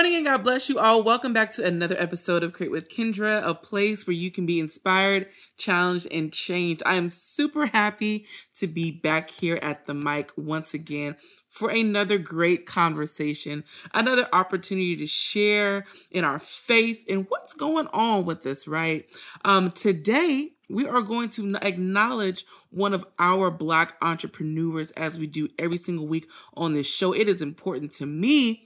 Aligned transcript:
Morning 0.00 0.16
and 0.16 0.24
God 0.24 0.42
bless 0.42 0.70
you 0.70 0.78
all. 0.78 1.02
Welcome 1.02 1.34
back 1.34 1.50
to 1.50 1.66
another 1.66 1.94
episode 1.98 2.42
of 2.42 2.54
Create 2.54 2.72
with 2.72 2.88
Kendra, 2.88 3.46
a 3.46 3.54
place 3.54 4.06
where 4.06 4.14
you 4.14 4.30
can 4.30 4.46
be 4.46 4.58
inspired, 4.58 5.26
challenged, 5.58 6.08
and 6.10 6.32
changed. 6.32 6.82
I 6.86 6.94
am 6.94 7.10
super 7.10 7.66
happy 7.66 8.24
to 8.54 8.66
be 8.66 8.90
back 8.90 9.28
here 9.28 9.58
at 9.60 9.84
the 9.84 9.92
mic 9.92 10.32
once 10.38 10.72
again 10.72 11.16
for 11.50 11.68
another 11.68 12.16
great 12.16 12.64
conversation, 12.64 13.62
another 13.92 14.26
opportunity 14.32 14.96
to 14.96 15.06
share 15.06 15.84
in 16.10 16.24
our 16.24 16.38
faith 16.38 17.04
and 17.06 17.26
what's 17.28 17.52
going 17.52 17.88
on 17.88 18.24
with 18.24 18.42
this, 18.42 18.66
right? 18.66 19.04
Um, 19.44 19.70
today, 19.70 20.52
we 20.70 20.88
are 20.88 21.02
going 21.02 21.28
to 21.30 21.58
acknowledge 21.60 22.46
one 22.70 22.94
of 22.94 23.04
our 23.18 23.50
Black 23.50 23.96
entrepreneurs 24.00 24.92
as 24.92 25.18
we 25.18 25.26
do 25.26 25.48
every 25.58 25.76
single 25.76 26.06
week 26.06 26.26
on 26.54 26.72
this 26.72 26.88
show. 26.88 27.12
It 27.12 27.28
is 27.28 27.42
important 27.42 27.92
to 27.96 28.06
me 28.06 28.64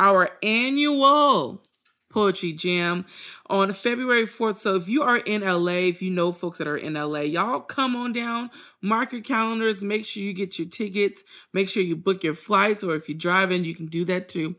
our 0.00 0.30
annual 0.42 1.62
poetry 2.10 2.52
jam 2.52 3.04
on 3.48 3.72
February 3.72 4.26
4th. 4.26 4.56
So 4.56 4.74
if 4.74 4.88
you 4.88 5.02
are 5.02 5.18
in 5.18 5.42
LA, 5.42 5.88
if 5.88 6.02
you 6.02 6.10
know 6.10 6.32
folks 6.32 6.58
that 6.58 6.66
are 6.66 6.76
in 6.76 6.94
LA, 6.94 7.20
y'all 7.20 7.60
come 7.60 7.94
on 7.94 8.12
down, 8.12 8.50
mark 8.82 9.12
your 9.12 9.20
calendars, 9.20 9.82
make 9.82 10.04
sure 10.04 10.22
you 10.22 10.32
get 10.32 10.58
your 10.58 10.68
tickets, 10.68 11.22
make 11.52 11.68
sure 11.68 11.82
you 11.82 11.94
book 11.94 12.24
your 12.24 12.34
flights, 12.34 12.82
or 12.82 12.96
if 12.96 13.08
you're 13.08 13.16
driving, 13.16 13.64
you 13.64 13.76
can 13.76 13.86
do 13.86 14.04
that 14.06 14.28
too. 14.28 14.56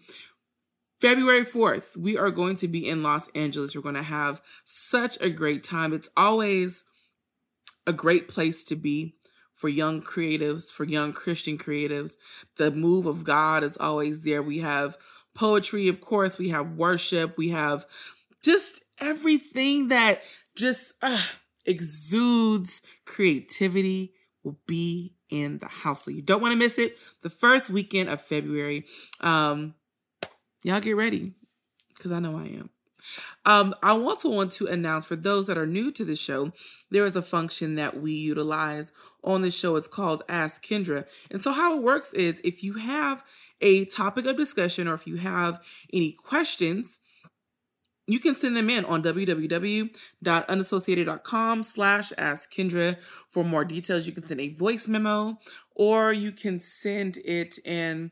February 1.01 1.43
4th, 1.43 1.97
we 1.97 2.17
are 2.17 2.31
going 2.31 2.55
to 2.57 2.67
be 2.67 2.87
in 2.87 3.03
Los 3.03 3.27
Angeles. 3.29 3.75
We're 3.75 3.81
going 3.81 3.95
to 3.95 4.03
have 4.03 4.41
such 4.63 5.19
a 5.19 5.31
great 5.31 5.63
time. 5.63 5.93
It's 5.93 6.09
always 6.15 6.83
a 7.87 7.91
great 7.91 8.27
place 8.27 8.63
to 8.65 8.75
be 8.75 9.15
for 9.55 9.67
young 9.67 10.01
creatives, 10.01 10.71
for 10.71 10.85
young 10.85 11.11
Christian 11.11 11.57
creatives. 11.57 12.13
The 12.57 12.71
move 12.71 13.07
of 13.07 13.23
God 13.23 13.63
is 13.63 13.77
always 13.77 14.21
there. 14.21 14.43
We 14.43 14.59
have 14.59 14.95
poetry, 15.33 15.87
of 15.87 16.01
course, 16.01 16.37
we 16.37 16.49
have 16.49 16.71
worship, 16.71 17.37
we 17.37 17.49
have 17.49 17.85
just 18.43 18.83
everything 18.99 19.89
that 19.89 20.21
just 20.55 20.93
uh, 21.01 21.21
exudes 21.65 22.81
creativity 23.05 24.13
will 24.43 24.57
be 24.67 25.15
in 25.29 25.59
the 25.59 25.67
house. 25.67 26.03
So 26.03 26.11
you 26.11 26.21
don't 26.21 26.41
want 26.41 26.53
to 26.53 26.59
miss 26.59 26.77
it. 26.77 26.97
The 27.21 27.29
first 27.29 27.69
weekend 27.69 28.09
of 28.09 28.21
February. 28.21 28.85
Um, 29.21 29.75
y'all 30.63 30.79
get 30.79 30.95
ready 30.95 31.33
because 31.95 32.11
I 32.11 32.19
know 32.19 32.37
I 32.37 32.45
am. 32.45 32.69
Um, 33.45 33.75
I 33.81 33.91
also 33.91 34.29
want 34.29 34.51
to 34.53 34.67
announce 34.67 35.05
for 35.05 35.15
those 35.15 35.47
that 35.47 35.57
are 35.57 35.65
new 35.65 35.91
to 35.93 36.05
the 36.05 36.15
show, 36.15 36.51
there 36.91 37.05
is 37.05 37.15
a 37.15 37.21
function 37.21 37.75
that 37.75 37.99
we 37.99 38.11
utilize 38.11 38.93
on 39.23 39.41
this 39.41 39.57
show. 39.57 39.75
It's 39.75 39.87
called 39.87 40.21
Ask 40.27 40.63
Kendra. 40.65 41.05
And 41.29 41.41
so, 41.41 41.51
how 41.51 41.77
it 41.77 41.83
works 41.83 42.13
is 42.13 42.41
if 42.43 42.63
you 42.63 42.75
have 42.75 43.23
a 43.61 43.85
topic 43.85 44.25
of 44.25 44.37
discussion 44.37 44.87
or 44.87 44.93
if 44.93 45.07
you 45.07 45.17
have 45.17 45.59
any 45.93 46.11
questions, 46.11 46.99
you 48.07 48.19
can 48.19 48.35
send 48.35 48.57
them 48.57 48.69
in 48.69 48.83
on 48.85 49.01
www.unassociated.com 49.03 51.63
slash 51.63 52.13
ask 52.17 52.53
Kendra. 52.53 52.97
For 53.29 53.43
more 53.43 53.63
details, 53.63 54.07
you 54.07 54.13
can 54.13 54.25
send 54.25 54.41
a 54.41 54.49
voice 54.49 54.87
memo 54.87 55.37
or 55.75 56.11
you 56.11 56.31
can 56.31 56.59
send 56.59 57.17
it 57.23 57.59
in 57.63 58.09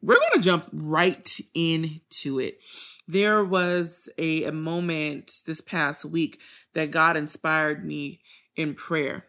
we're 0.00 0.14
going 0.14 0.30
to 0.36 0.40
jump 0.40 0.68
right 0.72 1.38
into 1.52 2.38
it. 2.38 2.62
There 3.10 3.44
was 3.44 4.08
a, 4.18 4.44
a 4.44 4.52
moment 4.52 5.42
this 5.44 5.60
past 5.60 6.04
week 6.04 6.40
that 6.74 6.92
God 6.92 7.16
inspired 7.16 7.84
me 7.84 8.20
in 8.54 8.74
prayer. 8.74 9.26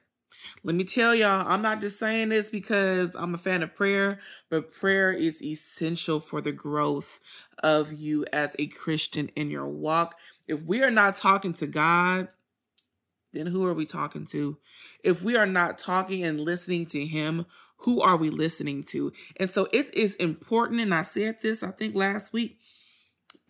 Let 0.64 0.76
me 0.76 0.84
tell 0.84 1.16
y'all, 1.16 1.48
I'm 1.48 1.64
not 1.64 1.82
just 1.82 1.98
saying 1.98 2.30
this 2.30 2.50
because 2.50 3.16
I'm 3.16 3.34
a 3.34 3.40
fan 3.40 3.64
of 3.64 3.74
prayer, 3.74 4.20
but 4.52 4.72
prayer 4.72 5.12
is 5.12 5.42
essential 5.42 6.20
for 6.20 6.42
the 6.42 6.52
growth 6.52 7.20
of 7.64 7.92
you 7.92 8.24
as 8.32 8.56
a 8.60 8.68
Christian 8.68 9.30
in 9.30 9.50
your 9.50 9.68
walk. 9.68 10.16
If 10.48 10.62
we 10.62 10.84
are 10.84 10.92
not 10.92 11.16
talking 11.16 11.54
to 11.54 11.66
God, 11.66 12.28
then 13.34 13.48
who 13.48 13.66
are 13.66 13.74
we 13.74 13.88
talking 13.88 14.26
to? 14.26 14.58
If 15.04 15.24
we 15.24 15.38
are 15.38 15.48
not 15.48 15.80
talking 15.80 16.24
and 16.24 16.40
listening 16.40 16.86
to 16.88 17.04
Him, 17.04 17.48
who 17.78 18.00
are 18.00 18.18
we 18.18 18.30
listening 18.30 18.84
to? 18.90 19.12
And 19.38 19.50
so 19.50 19.68
it 19.74 19.92
is 19.96 20.16
important, 20.18 20.82
and 20.82 20.94
I 20.94 21.02
said 21.02 21.38
this, 21.42 21.64
I 21.64 21.72
think 21.72 21.96
last 21.96 22.32
week 22.32 22.60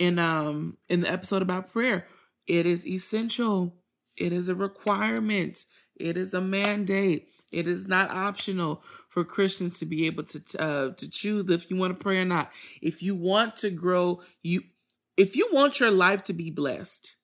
in 0.02 0.18
um 0.18 0.78
in 0.90 1.02
the 1.02 1.12
episode 1.12 1.44
about 1.44 1.72
prayer. 1.72 2.08
It 2.48 2.66
is 2.66 2.88
essential. 2.88 3.76
It 4.18 4.34
is 4.34 4.50
a 4.50 4.56
requirement. 4.56 5.66
It 5.96 6.18
is 6.18 6.34
a 6.34 6.42
mandate. 6.42 7.28
It 7.53 7.68
is 7.68 7.88
not 7.88 8.09
optional 8.09 8.84
for 9.09 9.24
Christians 9.24 9.78
to 9.78 9.86
be 9.86 10.08
able 10.08 10.24
to 10.24 10.42
uh, 10.59 10.90
to 10.96 11.09
choose 11.09 11.48
if 11.52 11.70
you 11.70 11.78
want 11.78 11.98
to 11.98 12.03
pray 12.03 12.18
or 12.18 12.26
not. 12.26 12.52
If 12.82 13.03
you 13.03 13.14
want 13.14 13.56
to 13.58 13.70
grow, 13.70 14.24
you 14.42 14.64
if 15.18 15.36
you 15.36 15.48
want 15.53 15.80
your 15.80 15.92
life 15.92 16.24
to 16.24 16.34
be 16.34 16.50
blessed, 16.50 17.16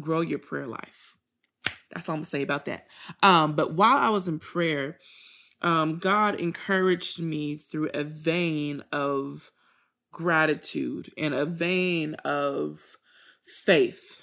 grow 0.00 0.20
your 0.20 0.38
prayer 0.38 0.68
life. 0.68 1.18
That's 1.90 2.08
all 2.08 2.14
I'm 2.14 2.20
gonna 2.20 2.26
say 2.26 2.42
about 2.42 2.66
that. 2.66 2.86
Um, 3.20 3.54
but 3.56 3.74
while 3.74 3.98
I 3.98 4.10
was 4.10 4.28
in 4.28 4.38
prayer, 4.38 4.98
um, 5.60 5.98
God 5.98 6.36
encouraged 6.36 7.20
me 7.20 7.56
through 7.56 7.90
a 7.94 8.04
vein 8.04 8.84
of 8.92 9.50
gratitude 10.16 11.12
and 11.18 11.34
a 11.34 11.44
vein 11.44 12.14
of 12.24 12.96
faith. 13.44 14.22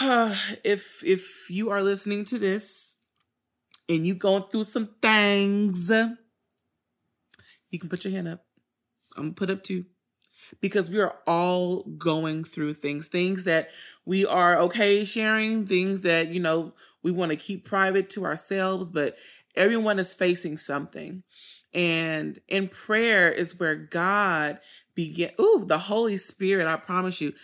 if 0.00 1.02
if 1.04 1.50
you 1.50 1.68
are 1.68 1.82
listening 1.82 2.24
to 2.24 2.38
this 2.38 2.96
and 3.86 4.06
you 4.06 4.14
going 4.14 4.44
through 4.44 4.64
some 4.64 4.88
things, 5.02 5.90
you 7.70 7.78
can 7.78 7.90
put 7.90 8.02
your 8.02 8.14
hand 8.14 8.28
up. 8.28 8.46
I'm 9.14 9.24
gonna 9.24 9.34
put 9.34 9.50
up 9.50 9.62
two. 9.62 9.84
Because 10.62 10.88
we 10.88 11.00
are 11.00 11.16
all 11.26 11.82
going 11.98 12.44
through 12.44 12.74
things, 12.74 13.08
things 13.08 13.44
that 13.44 13.68
we 14.06 14.24
are 14.24 14.56
okay 14.60 15.04
sharing, 15.04 15.66
things 15.66 16.00
that, 16.02 16.28
you 16.28 16.40
know, 16.40 16.72
we 17.02 17.10
want 17.10 17.32
to 17.32 17.36
keep 17.36 17.64
private 17.66 18.08
to 18.10 18.24
ourselves, 18.24 18.92
but 18.92 19.16
everyone 19.56 19.98
is 19.98 20.14
facing 20.14 20.56
something. 20.56 21.24
And 21.76 22.38
in 22.48 22.68
prayer 22.68 23.30
is 23.30 23.60
where 23.60 23.76
God 23.76 24.60
began, 24.94 25.30
ooh, 25.38 25.66
the 25.66 25.76
Holy 25.76 26.16
Spirit, 26.16 26.66
I 26.66 26.76
promise 26.76 27.20
you, 27.20 27.34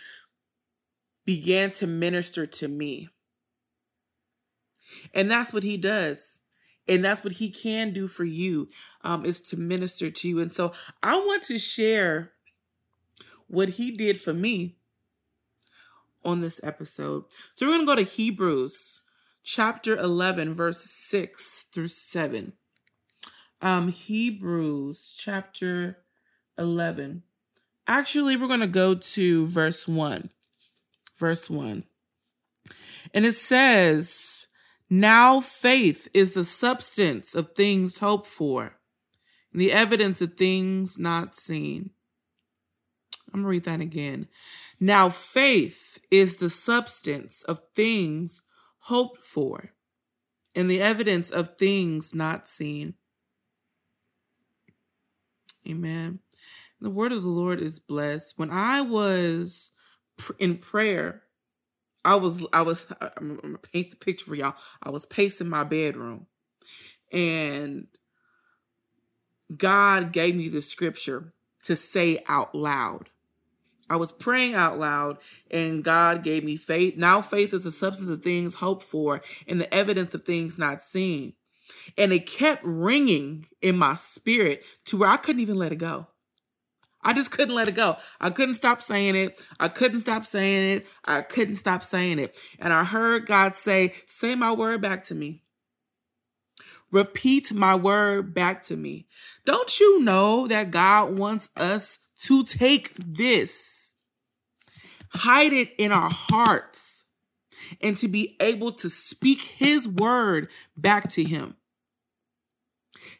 began 1.23 1.69
to 1.73 1.85
minister 1.85 2.47
to 2.47 2.67
me. 2.67 3.09
And 5.13 5.29
that's 5.29 5.53
what 5.53 5.61
he 5.61 5.77
does. 5.77 6.41
And 6.87 7.05
that's 7.05 7.23
what 7.23 7.33
he 7.33 7.51
can 7.51 7.93
do 7.93 8.07
for 8.07 8.23
you, 8.23 8.67
um, 9.03 9.23
is 9.23 9.39
to 9.41 9.57
minister 9.57 10.09
to 10.09 10.27
you. 10.27 10.39
And 10.41 10.51
so 10.51 10.73
I 11.03 11.15
want 11.15 11.43
to 11.43 11.59
share 11.59 12.31
what 13.47 13.69
he 13.69 13.95
did 13.95 14.19
for 14.19 14.33
me 14.33 14.77
on 16.25 16.41
this 16.41 16.59
episode. 16.63 17.25
So 17.53 17.67
we're 17.67 17.73
going 17.73 17.85
to 17.85 17.85
go 17.85 17.95
to 17.97 18.03
Hebrews 18.03 19.01
chapter 19.43 19.95
11, 19.95 20.55
verse 20.55 20.81
6 20.81 21.67
through 21.71 21.89
7. 21.89 22.53
Um, 23.63 23.87
Hebrews 23.87 25.15
chapter 25.17 25.99
11. 26.57 27.23
Actually, 27.87 28.35
we're 28.35 28.49
going 28.49 28.59
to 28.59 28.67
go 28.67 28.93
to 28.93 29.45
verse 29.45 29.87
1. 29.87 30.31
Verse 31.17 31.49
1. 31.49 31.85
And 33.13 33.25
it 33.25 33.35
says, 33.35 34.47
Now 34.89 35.39
faith 35.39 36.09
is 36.13 36.33
the 36.33 36.43
substance 36.43 37.33
of 37.33 37.55
things 37.55 37.99
hoped 37.99 38.27
for, 38.27 38.79
and 39.53 39.61
the 39.61 39.71
evidence 39.71 40.21
of 40.21 40.33
things 40.33 40.99
not 40.99 41.33
seen. 41.33 41.91
I'm 43.33 43.43
going 43.43 43.43
to 43.43 43.49
read 43.49 43.63
that 43.63 43.79
again. 43.79 44.27
Now 44.77 45.07
faith 45.07 45.99
is 46.11 46.35
the 46.35 46.49
substance 46.49 47.43
of 47.43 47.61
things 47.73 48.41
hoped 48.79 49.23
for, 49.23 49.71
and 50.53 50.69
the 50.69 50.81
evidence 50.81 51.31
of 51.31 51.57
things 51.57 52.13
not 52.13 52.45
seen. 52.45 52.95
Amen. 55.67 56.19
The 56.81 56.89
word 56.89 57.11
of 57.11 57.23
the 57.23 57.29
Lord 57.29 57.61
is 57.61 57.79
blessed. 57.79 58.37
When 58.37 58.51
I 58.51 58.81
was 58.81 59.71
in 60.37 60.57
prayer, 60.57 61.23
I 62.03 62.15
was 62.15 62.45
I 62.51 62.61
was 62.63 62.85
I'm 63.17 63.37
gonna 63.37 63.57
paint 63.57 63.91
the 63.91 63.95
picture 63.95 64.25
for 64.25 64.35
y'all. 64.35 64.55
I 64.81 64.91
was 64.91 65.05
pacing 65.05 65.49
my 65.49 65.63
bedroom, 65.63 66.27
and 67.11 67.87
God 69.55 70.11
gave 70.11 70.35
me 70.35 70.49
the 70.49 70.61
scripture 70.61 71.33
to 71.63 71.75
say 71.75 72.19
out 72.27 72.53
loud. 72.53 73.09
I 73.89 73.95
was 73.97 74.11
praying 74.11 74.55
out 74.55 74.79
loud, 74.79 75.17
and 75.51 75.83
God 75.83 76.23
gave 76.23 76.43
me 76.43 76.57
faith. 76.57 76.97
Now, 76.97 77.21
faith 77.21 77.53
is 77.53 77.63
the 77.65 77.71
substance 77.71 78.09
of 78.09 78.23
things 78.23 78.55
hoped 78.55 78.83
for 78.83 79.21
and 79.47 79.59
the 79.61 79.73
evidence 79.73 80.13
of 80.13 80.23
things 80.23 80.57
not 80.57 80.81
seen. 80.81 81.33
And 81.97 82.13
it 82.13 82.25
kept 82.25 82.63
ringing 82.63 83.45
in 83.61 83.77
my 83.77 83.95
spirit 83.95 84.63
to 84.85 84.97
where 84.97 85.09
I 85.09 85.17
couldn't 85.17 85.41
even 85.41 85.57
let 85.57 85.71
it 85.71 85.77
go. 85.77 86.07
I 87.03 87.13
just 87.13 87.31
couldn't 87.31 87.55
let 87.55 87.67
it 87.67 87.75
go. 87.75 87.97
I 88.21 88.29
couldn't 88.29 88.55
stop 88.55 88.81
saying 88.81 89.15
it. 89.15 89.45
I 89.59 89.67
couldn't 89.67 89.99
stop 89.99 90.23
saying 90.23 90.77
it. 90.77 90.87
I 91.05 91.21
couldn't 91.21 91.55
stop 91.55 91.83
saying 91.83 92.19
it. 92.19 92.41
And 92.59 92.71
I 92.71 92.83
heard 92.83 93.25
God 93.25 93.55
say, 93.55 93.93
Say 94.05 94.35
my 94.35 94.53
word 94.53 94.81
back 94.81 95.03
to 95.05 95.15
me. 95.15 95.43
Repeat 96.91 97.51
my 97.51 97.75
word 97.75 98.33
back 98.33 98.63
to 98.63 98.77
me. 98.77 99.07
Don't 99.45 99.79
you 99.79 100.03
know 100.03 100.47
that 100.47 100.71
God 100.71 101.17
wants 101.17 101.49
us 101.57 101.99
to 102.25 102.43
take 102.43 102.93
this, 102.95 103.95
hide 105.09 105.53
it 105.53 105.71
in 105.77 105.91
our 105.91 106.11
hearts, 106.11 107.05
and 107.81 107.97
to 107.97 108.07
be 108.07 108.37
able 108.39 108.71
to 108.73 108.89
speak 108.89 109.41
His 109.41 109.87
word 109.87 110.49
back 110.77 111.09
to 111.09 111.23
Him? 111.23 111.55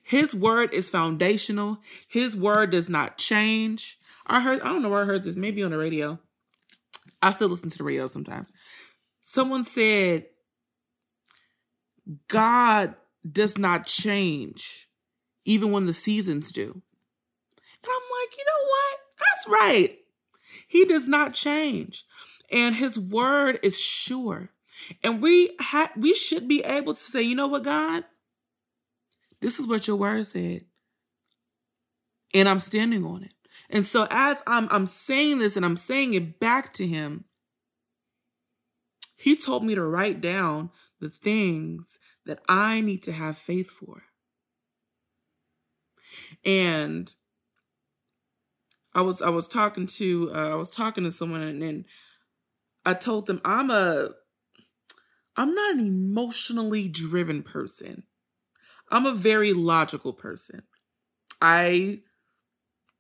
His 0.02 0.36
word 0.36 0.74
is 0.74 0.90
foundational. 0.90 1.80
His 2.10 2.36
word 2.36 2.72
does 2.72 2.90
not 2.90 3.18
change. 3.18 3.98
I 4.26 4.42
heard, 4.42 4.62
I 4.62 4.66
don't 4.66 4.82
know 4.82 4.90
where 4.90 5.04
I 5.04 5.06
heard 5.06 5.24
this, 5.24 5.36
maybe 5.36 5.64
on 5.64 5.72
the 5.72 5.78
radio. 5.78 6.20
I 7.22 7.32
still 7.32 7.50
listen 7.50 7.70
to 7.70 7.78
the 7.78 7.84
radio 7.84 8.08
sometimes. 8.08 8.52
Someone 9.22 9.64
said, 9.64 10.26
God 12.28 12.96
does 13.30 13.58
not 13.58 13.86
change, 13.86 14.88
even 15.46 15.72
when 15.72 15.86
the 15.86 15.94
seasons 15.94 16.52
do. 16.52 16.64
And 16.64 17.90
I'm 17.90 18.02
like, 18.22 18.38
you 18.38 18.46
know 18.46 18.66
what? 18.68 19.00
That's 19.20 19.62
right. 19.62 20.00
He 20.68 20.86
does 20.86 21.08
not 21.08 21.34
change. 21.34 22.06
And 22.52 22.76
his 22.76 23.00
word 23.00 23.60
is 23.64 23.80
sure. 23.80 24.50
And 25.04 25.22
we 25.22 25.56
ha- 25.60 25.92
we 25.96 26.14
should 26.14 26.48
be 26.48 26.62
able 26.64 26.94
to 26.94 27.00
say, 27.00 27.22
you 27.22 27.36
know 27.36 27.48
what, 27.48 27.64
God? 27.64 28.04
This 29.44 29.60
is 29.60 29.68
what 29.68 29.88
your 29.88 29.98
word 29.98 30.26
said. 30.26 30.62
And 32.34 32.48
I'm 32.48 32.60
standing 32.60 33.06
on 33.06 33.24
it. 33.24 33.34
And 33.70 33.86
so 33.86 34.08
as 34.10 34.42
I'm 34.48 34.70
I'm 34.72 34.86
saying 34.86 35.40
this 35.40 35.58
and 35.58 35.66
I'm 35.66 35.76
saying 35.76 36.14
it 36.14 36.40
back 36.40 36.72
to 36.74 36.88
him, 36.88 37.26
he 39.18 39.36
told 39.36 39.66
me 39.66 39.76
to 39.76 39.84
write 39.84 40.22
down 40.22 40.72
the 41.02 41.10
things 41.10 42.00
that 42.26 42.40
I 42.48 42.80
need 42.80 43.04
to 43.04 43.12
have 43.12 43.38
faith 43.38 43.70
for. 43.70 44.04
And 46.46 47.14
I 48.96 49.02
was 49.02 49.22
I 49.22 49.30
was 49.30 49.50
talking 49.50 49.88
to 49.88 50.32
uh, 50.34 50.52
I 50.52 50.56
was 50.56 50.70
talking 50.70 51.04
to 51.04 51.12
someone 51.12 51.42
and, 51.42 51.62
and 51.62 51.86
I 52.86 52.94
told 52.94 53.26
them 53.26 53.42
I'm 53.44 53.70
a 53.70 54.08
I'm 55.36 55.54
not 55.54 55.74
an 55.76 55.86
emotionally 55.86 56.88
driven 56.88 57.44
person. 57.44 58.04
I'm 58.94 59.08
a 59.08 59.14
very 59.14 59.54
logical 59.54 60.14
person. 60.14 60.62
I 61.42 62.02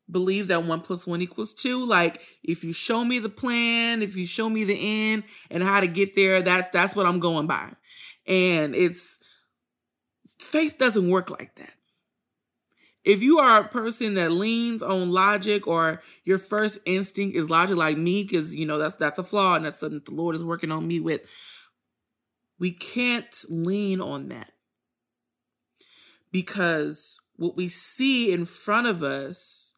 believe 0.10 0.48
that 0.48 0.64
one 0.64 0.82
plus 0.82 1.06
one 1.06 1.22
equals 1.22 1.54
two. 1.54 1.86
Like 1.86 2.20
if 2.44 2.64
you 2.64 2.74
show 2.74 3.06
me 3.06 3.20
the 3.20 3.30
plan, 3.30 4.02
if 4.02 4.16
you 4.16 4.26
show 4.26 4.50
me 4.50 4.64
the 4.64 5.12
end 5.14 5.24
and 5.52 5.62
how 5.62 5.80
to 5.80 5.88
get 5.88 6.16
there, 6.16 6.42
that's 6.42 6.70
that's 6.70 6.96
what 6.96 7.06
I'm 7.06 7.20
going 7.20 7.46
by. 7.46 7.74
And 8.26 8.74
it's 8.74 9.20
faith 10.40 10.80
doesn't 10.80 11.08
work 11.08 11.30
like 11.30 11.54
that. 11.56 11.74
If 13.04 13.22
you 13.22 13.38
are 13.38 13.60
a 13.60 13.68
person 13.68 14.16
that 14.16 14.32
leans 14.32 14.82
on 14.82 15.12
logic 15.12 15.68
or 15.68 16.02
your 16.24 16.40
first 16.40 16.80
instinct 16.88 17.36
is 17.36 17.52
logic 17.52 17.78
like 17.78 17.98
me, 17.98 18.24
because 18.24 18.56
you 18.56 18.66
know 18.66 18.80
that's 18.80 18.96
that's 18.96 19.20
a 19.20 19.24
flaw 19.24 19.58
and 19.58 19.66
that's 19.66 19.80
something 19.80 20.02
the 20.04 20.16
Lord 20.16 20.36
is 20.36 20.44
working 20.44 20.72
on 20.72 20.88
me 20.88 21.00
with. 21.00 21.22
We 22.58 22.72
can't 22.72 23.36
lean 23.48 24.02
on 24.02 24.30
that 24.30 24.50
because 26.34 27.20
what 27.36 27.56
we 27.56 27.70
see 27.70 28.34
in 28.34 28.44
front 28.44 28.88
of 28.88 29.04
us, 29.04 29.74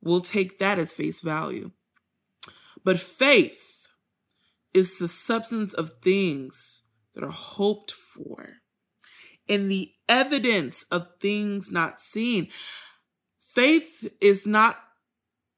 we'll 0.00 0.20
take 0.20 0.58
that 0.58 0.78
as 0.78 0.92
face 0.92 1.20
value. 1.20 1.72
But 2.84 3.00
faith 3.00 3.88
is 4.72 4.98
the 4.98 5.08
substance 5.08 5.72
of 5.72 5.94
things 6.02 6.82
that 7.14 7.24
are 7.24 7.30
hoped 7.30 7.90
for 7.90 8.60
and 9.48 9.70
the 9.70 9.92
evidence 10.08 10.84
of 10.92 11.16
things 11.18 11.70
not 11.72 11.98
seen. 11.98 12.48
Faith 13.40 14.08
is 14.20 14.46
not 14.46 14.78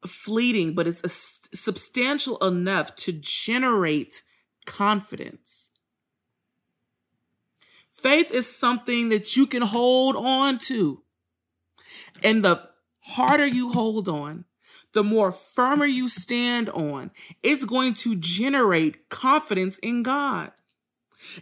fleeting, 0.06 0.74
but 0.74 0.86
it's 0.86 1.48
substantial 1.52 2.38
enough 2.38 2.94
to 2.94 3.12
generate 3.12 4.22
confidence. 4.66 5.70
Faith 7.92 8.32
is 8.32 8.49
something 8.49 9.11
that 9.11 9.37
you 9.37 9.46
can 9.46 9.62
hold 9.62 10.16
on 10.16 10.58
to. 10.58 11.02
And 12.22 12.44
the 12.44 12.68
harder 13.00 13.46
you 13.46 13.70
hold 13.72 14.08
on, 14.08 14.46
the 14.94 15.04
more 15.04 15.30
firmer 15.30 15.87
you 15.87 16.08
stand 16.08 16.70
on, 16.70 17.11
it's 17.42 17.64
going 17.64 17.94
to 17.94 18.16
generate 18.16 19.11
confidence 19.11 19.78
in 19.78 20.02
God. 20.02 20.52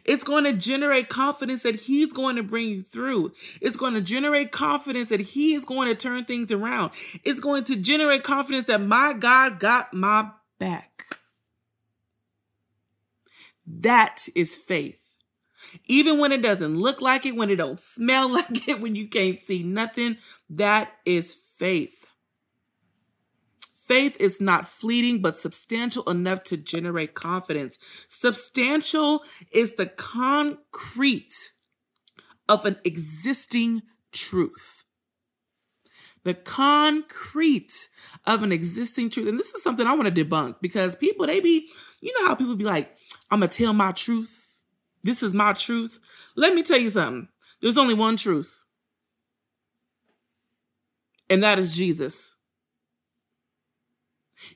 It's 0.04 0.24
going 0.24 0.44
to 0.44 0.52
generate 0.52 1.08
confidence 1.08 1.62
that 1.62 1.76
He's 1.76 2.12
going 2.12 2.36
to 2.36 2.42
bring 2.42 2.68
you 2.68 2.82
through. 2.82 3.32
It's 3.60 3.76
going 3.76 3.94
to 3.94 4.00
generate 4.00 4.52
confidence 4.52 5.08
that 5.08 5.20
He 5.20 5.54
is 5.54 5.64
going 5.64 5.88
to 5.88 5.94
turn 5.94 6.24
things 6.24 6.52
around. 6.52 6.90
It's 7.24 7.40
going 7.40 7.64
to 7.64 7.76
generate 7.76 8.22
confidence 8.22 8.66
that 8.66 8.82
my 8.82 9.14
God 9.14 9.58
got 9.58 9.94
my 9.94 10.30
back. 10.58 11.18
That 13.66 14.28
is 14.34 14.56
faith. 14.56 15.09
Even 15.86 16.18
when 16.18 16.32
it 16.32 16.42
doesn't 16.42 16.76
look 16.76 17.00
like 17.00 17.26
it, 17.26 17.36
when 17.36 17.50
it 17.50 17.56
don't 17.56 17.80
smell 17.80 18.28
like 18.32 18.68
it, 18.68 18.80
when 18.80 18.94
you 18.94 19.08
can't 19.08 19.38
see 19.38 19.62
nothing, 19.62 20.16
that 20.48 20.92
is 21.04 21.34
faith. 21.34 22.06
Faith 23.90 24.16
is 24.20 24.40
not 24.40 24.68
fleeting, 24.68 25.20
but 25.20 25.34
substantial 25.34 26.08
enough 26.08 26.44
to 26.44 26.56
generate 26.56 27.14
confidence. 27.14 27.76
Substantial 28.06 29.24
is 29.50 29.74
the 29.74 29.86
concrete 29.86 31.34
of 32.48 32.64
an 32.66 32.76
existing 32.84 33.82
truth. 34.12 34.84
The 36.22 36.34
concrete 36.34 37.88
of 38.26 38.44
an 38.44 38.52
existing 38.52 39.10
truth. 39.10 39.26
And 39.26 39.40
this 39.40 39.52
is 39.54 39.62
something 39.62 39.86
I 39.86 39.94
want 39.94 40.14
to 40.14 40.24
debunk 40.24 40.56
because 40.60 40.94
people, 40.94 41.26
they 41.26 41.40
be, 41.40 41.68
you 42.00 42.12
know 42.16 42.28
how 42.28 42.36
people 42.36 42.54
be 42.54 42.64
like, 42.64 42.96
I'm 43.28 43.40
going 43.40 43.50
to 43.50 43.58
tell 43.58 43.72
my 43.72 43.90
truth 43.90 44.39
this 45.02 45.22
is 45.22 45.34
my 45.34 45.52
truth. 45.52 46.00
Let 46.36 46.54
me 46.54 46.62
tell 46.62 46.78
you 46.78 46.90
something. 46.90 47.28
There's 47.60 47.78
only 47.78 47.94
one 47.94 48.16
truth, 48.16 48.64
and 51.28 51.42
that 51.42 51.58
is 51.58 51.76
Jesus. 51.76 52.36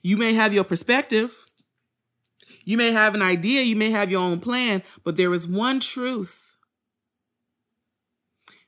You 0.03 0.17
may 0.17 0.33
have 0.35 0.55
your 0.55 0.65
perspective, 0.65 1.45
you 2.65 2.77
may 2.79 2.93
have 2.93 3.15
an 3.15 3.23
idea, 3.23 3.63
you 3.63 3.77
may 3.77 3.91
have 3.91 4.11
your 4.11 4.23
own 4.23 4.41
plan, 4.41 4.83
but 5.05 5.17
there 5.17 5.33
is 5.35 5.47
one 5.47 5.81
truth. 5.81 6.57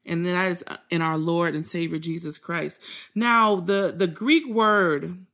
and 0.07 0.25
that 0.25 0.51
is 0.51 0.65
in 0.91 1.03
our 1.03 1.19
Lord 1.19 1.55
and 1.55 1.67
Savior 1.67 1.99
Jesus 1.99 2.39
Christ. 2.39 2.81
Now, 3.15 3.57
the 3.57 3.93
the 3.97 4.07
Greek 4.07 4.47
word 4.49 5.27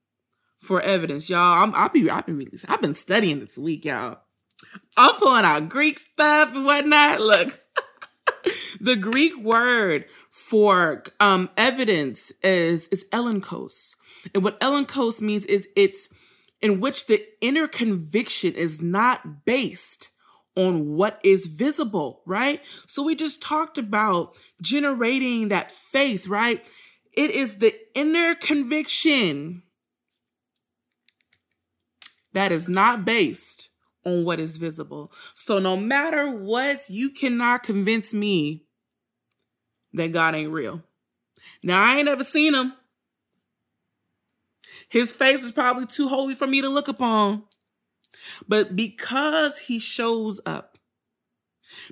for 0.59 0.81
evidence, 0.81 1.29
y'all. 1.29 1.63
I'm, 1.63 1.75
I'll 1.75 1.91
be 1.91 2.09
I've 2.11 2.27
been 2.27 2.49
I've 2.69 2.81
been 2.81 2.95
studying 2.95 3.41
this 3.41 3.59
week, 3.59 3.85
y'all. 3.85 4.21
I'm 4.97 5.15
pulling 5.17 5.45
out 5.45 5.69
Greek 5.69 5.99
stuff 5.99 6.55
and 6.55 6.65
whatnot. 6.65 7.21
Look, 7.21 7.61
the 8.81 8.97
Greek 8.97 9.37
word 9.39 10.07
for 10.31 11.03
um, 11.21 11.51
evidence 11.57 12.33
is 12.43 12.89
is 12.89 13.07
elenchos, 13.13 13.97
and 14.35 14.45
what 14.45 14.61
elenchos 14.61 15.21
means 15.21 15.47
is 15.47 15.69
it's 15.77 16.09
in 16.61 16.81
which 16.81 17.07
the 17.07 17.25
inner 17.41 17.67
conviction 17.67 18.55
is 18.55 18.81
not 18.81 19.45
based 19.45 20.11
on 20.57 20.95
what 20.95 21.19
is 21.25 21.47
visible, 21.47 22.23
right? 22.27 22.63
So 22.87 23.03
we 23.03 23.15
just 23.15 23.43
talked 23.43 23.79
about 23.79 24.37
generating 24.61 25.49
that 25.49 25.73
faith, 25.73 26.29
right? 26.29 26.65
It 27.13 27.31
is 27.31 27.57
the 27.57 27.75
inner 27.95 28.35
conviction 28.35 29.63
that 32.33 32.53
is 32.53 32.69
not 32.69 33.05
based 33.05 33.72
on 34.05 34.25
what 34.25 34.39
is 34.39 34.57
visible. 34.57 35.13
So 35.35 35.59
no 35.59 35.77
matter 35.77 36.31
what, 36.31 36.89
you 36.89 37.11
cannot 37.11 37.63
convince 37.63 38.13
me 38.13 38.65
that 39.93 40.13
God 40.13 40.35
ain't 40.35 40.53
real. 40.53 40.83
Now 41.63 41.83
I 41.83 41.97
ain't 41.97 42.09
ever 42.09 42.25
seen 42.25 42.55
him. 42.55 42.75
His 44.89 45.13
face 45.13 45.43
is 45.43 45.53
probably 45.53 45.87
too 45.87 46.09
holy 46.09 46.35
for 46.35 46.47
me 46.47 46.61
to 46.61 46.69
look 46.69 46.89
upon. 46.89 47.45
But 48.47 48.77
because 48.77 49.59
he 49.59 49.79
shows 49.79 50.41
up, 50.45 50.79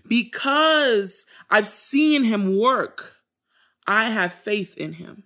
because 0.07 1.27
I've 1.51 1.67
seen 1.67 2.25
him 2.25 2.59
work, 2.59 3.17
I 3.87 4.11
have 4.11 4.33
faith 4.33 4.77
in 4.77 4.95
him. 4.95 5.25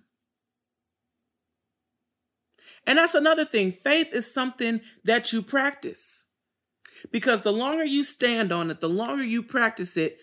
And 2.87 2.97
that's 2.97 3.15
another 3.15 3.45
thing. 3.45 3.71
Faith 3.71 4.13
is 4.13 4.31
something 4.31 4.81
that 5.03 5.33
you 5.33 5.41
practice. 5.41 6.24
Because 7.11 7.41
the 7.41 7.53
longer 7.53 7.83
you 7.83 8.03
stand 8.03 8.51
on 8.51 8.71
it, 8.71 8.81
the 8.81 8.89
longer 8.89 9.23
you 9.23 9.43
practice 9.43 9.97
it, 9.97 10.19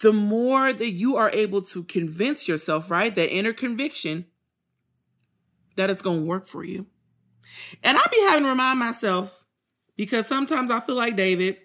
the 0.00 0.12
more 0.12 0.72
that 0.72 0.90
you 0.90 1.16
are 1.16 1.30
able 1.30 1.62
to 1.62 1.84
convince 1.84 2.48
yourself, 2.48 2.90
right? 2.90 3.14
That 3.14 3.34
inner 3.34 3.52
conviction 3.52 4.26
that 5.76 5.90
it's 5.90 6.02
going 6.02 6.20
to 6.20 6.26
work 6.26 6.46
for 6.46 6.64
you. 6.64 6.86
And 7.82 7.98
I'll 7.98 8.08
be 8.10 8.20
having 8.22 8.44
to 8.44 8.48
remind 8.48 8.78
myself 8.78 9.46
because 9.96 10.26
sometimes 10.26 10.70
I 10.70 10.80
feel 10.80 10.96
like 10.96 11.16
David, 11.16 11.58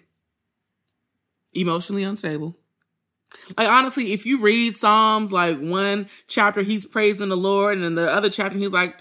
emotionally 1.54 2.04
unstable. 2.04 2.56
Like 3.58 3.70
honestly, 3.70 4.14
if 4.14 4.26
you 4.26 4.42
read 4.42 4.76
Psalms, 4.76 5.32
like 5.32 5.60
one 5.60 6.08
chapter 6.28 6.62
he's 6.62 6.86
praising 6.86 7.30
the 7.30 7.38
Lord, 7.38 7.76
and 7.76 7.84
then 7.84 7.96
the 7.96 8.12
other 8.12 8.30
chapter 8.30 8.58
he's 8.58 8.72
like, 8.72 9.00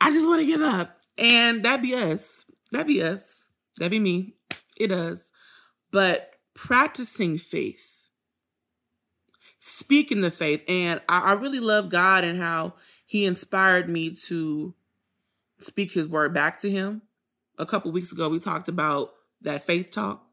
I 0.00 0.10
just 0.10 0.26
want 0.28 0.40
to 0.40 0.46
give 0.46 0.60
up. 0.60 0.98
And 1.16 1.64
that 1.64 1.82
be 1.82 1.94
us. 1.94 2.46
That 2.72 2.86
be 2.86 3.02
us. 3.02 3.44
That 3.78 3.90
be 3.90 3.98
me. 3.98 4.34
It 4.76 4.88
does. 4.88 5.32
But 5.90 6.34
practicing 6.54 7.38
faith, 7.38 8.10
speaking 9.58 10.20
the 10.20 10.30
faith, 10.30 10.62
and 10.68 11.00
I, 11.08 11.20
I 11.20 11.32
really 11.34 11.60
love 11.60 11.88
God 11.88 12.24
and 12.24 12.38
how 12.38 12.74
He 13.06 13.24
inspired 13.24 13.88
me 13.88 14.14
to 14.26 14.74
speak 15.60 15.92
His 15.92 16.08
word 16.08 16.34
back 16.34 16.60
to 16.60 16.70
Him. 16.70 17.02
A 17.58 17.66
couple 17.66 17.90
weeks 17.90 18.12
ago, 18.12 18.28
we 18.28 18.38
talked 18.38 18.68
about 18.68 19.10
that 19.42 19.64
faith 19.64 19.90
talk 19.90 20.28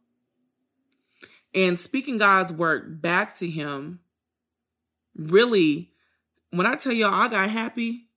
and 1.55 1.79
speaking 1.79 2.17
God's 2.17 2.51
word 2.51 3.01
back 3.01 3.33
to 3.35 3.49
him, 3.49 4.01
really, 5.15 5.91
when 6.51 6.67
I 6.67 6.75
tell 6.75 6.91
y'all 6.91 7.13
I 7.13 7.29
got 7.29 7.49
happy 7.49 8.09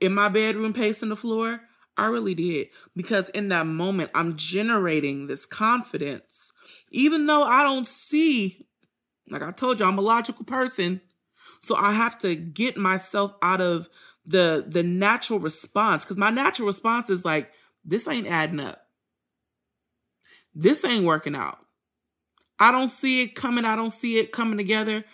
in 0.00 0.12
my 0.12 0.28
bedroom 0.28 0.72
pacing 0.72 1.08
the 1.08 1.16
floor, 1.16 1.60
I 1.96 2.06
really 2.06 2.34
did. 2.34 2.68
Because 2.96 3.28
in 3.30 3.48
that 3.48 3.66
moment, 3.66 4.10
I'm 4.14 4.36
generating 4.36 5.26
this 5.26 5.46
confidence. 5.46 6.52
Even 6.90 7.26
though 7.26 7.42
I 7.42 7.62
don't 7.62 7.86
see, 7.86 8.66
like 9.28 9.42
I 9.42 9.50
told 9.50 9.80
you, 9.80 9.86
I'm 9.86 9.98
a 9.98 10.02
logical 10.02 10.44
person. 10.44 11.00
So 11.60 11.76
I 11.76 11.92
have 11.92 12.18
to 12.20 12.34
get 12.34 12.76
myself 12.76 13.34
out 13.42 13.60
of 13.60 13.88
the 14.24 14.64
the 14.66 14.82
natural 14.82 15.38
response. 15.38 16.04
Because 16.04 16.16
my 16.16 16.30
natural 16.30 16.66
response 16.66 17.10
is 17.10 17.24
like, 17.24 17.50
this 17.84 18.08
ain't 18.08 18.26
adding 18.26 18.60
up. 18.60 18.86
This 20.54 20.84
ain't 20.84 21.04
working 21.04 21.34
out. 21.34 21.58
I 22.58 22.70
don't 22.70 22.88
see 22.88 23.22
it 23.22 23.34
coming. 23.34 23.64
I 23.64 23.74
don't 23.74 23.92
see 23.92 24.18
it 24.18 24.32
coming 24.32 24.58
together. 24.58 25.04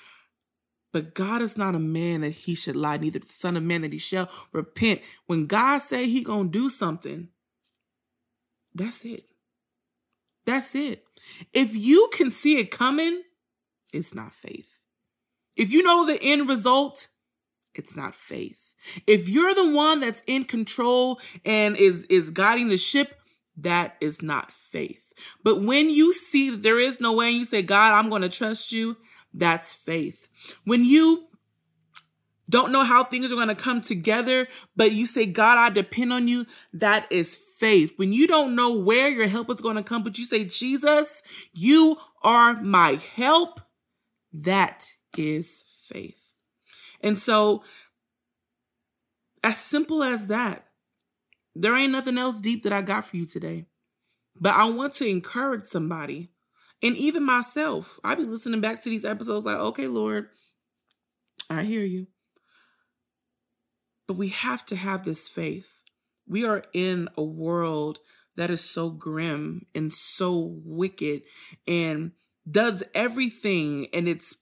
But 0.99 1.15
God 1.15 1.43
is 1.43 1.57
not 1.57 1.77
a 1.77 1.79
man 1.79 2.23
that 2.23 2.31
he 2.31 2.57
should 2.57 2.75
lie, 2.75 2.97
neither 2.97 3.21
the 3.21 3.33
son 3.33 3.57
of 3.57 3.63
man 3.63 3.83
that 3.83 3.93
he 3.93 4.01
shall 4.01 4.29
repent. 4.53 5.01
When 5.27 5.47
God 5.47 5.79
say 5.79 6.09
he 6.09 6.25
gonna 6.25 6.49
do 6.49 6.69
something, 6.69 7.29
that's 8.75 9.05
it. 9.05 9.23
That's 10.45 10.75
it. 10.75 11.05
If 11.53 11.77
you 11.77 12.11
can 12.13 12.33
see 12.33 12.59
it 12.59 12.73
coming, 12.73 13.23
it's 13.93 14.13
not 14.13 14.35
faith. 14.35 14.83
If 15.57 15.71
you 15.71 15.85
know 15.85 16.05
the 16.05 16.21
end 16.21 16.49
result, 16.49 17.07
it's 17.77 17.97
not 17.97 18.17
faith. 18.17 18.75
If 19.07 19.29
you're 19.29 19.55
the 19.55 19.71
one 19.71 20.01
that's 20.01 20.25
in 20.27 20.47
control 20.47 21.21
and 21.45 21.77
is 21.77 22.07
is 22.07 22.33
guiding 22.33 22.71
the 22.71 22.77
ship, 22.77 23.15
that 23.57 23.97
is 24.01 24.21
not 24.21 24.51
faith. 24.51 25.13
But 25.45 25.63
when 25.63 25.91
you 25.91 26.13
see 26.13 26.51
that 26.51 26.65
there 26.65 26.81
is 26.81 27.01
no 27.01 27.13
way 27.13 27.29
and 27.29 27.37
you 27.37 27.45
say, 27.45 27.63
God, 27.63 27.93
I'm 27.93 28.11
going 28.11 28.23
to 28.23 28.29
trust 28.29 28.73
you, 28.73 28.97
that's 29.33 29.75
faith. 29.75 30.29
When 30.65 30.85
you 30.85 31.29
don't 32.51 32.73
know 32.73 32.85
how 32.85 33.05
things 33.05 33.31
are 33.31 33.37
going 33.37 33.49
to 33.49 33.55
come 33.55 33.81
together, 33.81 34.49
but 34.75 34.93
you 34.93 35.07
say, 35.07 35.27
God, 35.27 35.59
I 35.59 35.71
depend 35.71 36.13
on 36.13 36.29
you, 36.29 36.47
that 36.73 37.11
is 37.11 37.37
faith. 37.37 37.93
When 37.97 38.13
you 38.13 38.27
don't 38.27 38.57
know 38.57 38.77
where 38.77 39.09
your 39.09 39.29
help 39.29 39.51
is 39.51 39.61
going 39.61 39.77
to 39.77 39.83
come, 39.83 40.03
but 40.03 40.19
you 40.19 40.25
say, 40.25 40.45
Jesus, 40.45 41.23
you 41.53 41.99
are 42.23 42.61
my 42.63 42.99
help, 43.15 43.61
that 44.33 44.95
is 45.17 45.65
faith. 45.83 46.35
And 47.03 47.19
so, 47.19 47.63
as 49.45 49.59
simple 49.59 50.03
as 50.03 50.27
that, 50.29 50.65
there 51.55 51.77
ain't 51.77 51.93
nothing 51.93 52.19
else 52.19 52.41
deep 52.41 52.63
that 52.65 52.73
I 52.73 52.83
got 52.83 53.05
for 53.05 53.17
you 53.17 53.27
today. 53.27 53.67
But 54.41 54.55
I 54.55 54.65
want 54.67 54.95
to 54.95 55.07
encourage 55.09 55.65
somebody 55.65 56.31
and 56.83 56.97
even 56.97 57.25
myself. 57.25 57.99
I 58.05 58.15
be 58.15 58.25
listening 58.25 58.61
back 58.61 58.83
to 58.83 58.91
these 58.91 59.05
episodes 59.05 59.45
like, 59.45 59.57
okay, 59.57 59.87
Lord, 59.87 60.29
I 61.51 61.65
hear 61.65 61.83
you. 61.83 62.07
But 64.07 64.17
we 64.17 64.29
have 64.29 64.65
to 64.67 64.77
have 64.77 65.05
this 65.05 65.29
faith. 65.29 65.83
We 66.27 66.47
are 66.47 66.65
in 66.73 67.09
a 67.17 67.23
world 67.23 67.99
that 68.37 68.51
is 68.51 68.63
so 68.63 68.91
grim 68.91 69.67
and 69.75 69.93
so 69.93 70.61
wicked 70.65 71.23
and 71.67 72.13
does 72.51 72.83
everything 72.95 73.85
in 73.87 74.07
its 74.07 74.39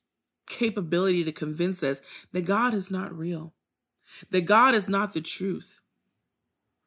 capability 0.48 1.24
to 1.24 1.32
convince 1.32 1.82
us 1.82 2.00
that 2.32 2.44
God 2.44 2.74
is 2.74 2.90
not 2.90 3.16
real, 3.16 3.54
that 4.30 4.42
God 4.42 4.74
is 4.74 4.88
not 4.88 5.14
the 5.14 5.20
truth 5.20 5.80